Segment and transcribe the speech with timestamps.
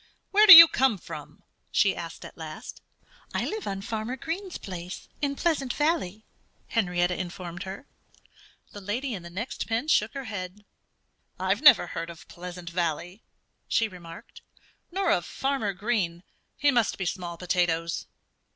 [0.31, 2.81] "Where do you come from?" she asked at last.
[3.35, 6.25] "I live on Farmer Green's place, in Pleasant Valley,"
[6.69, 7.85] Henrietta informed her.
[8.71, 10.65] The lady in the next pen shook her head.
[11.39, 13.21] "I've never heard of Pleasant Valley,"
[13.67, 14.41] she remarked,
[14.91, 16.23] "nor of Farmer Green.
[16.57, 18.07] He must be small potatoes."